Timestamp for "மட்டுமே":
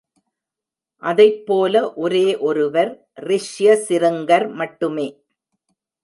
4.53-5.07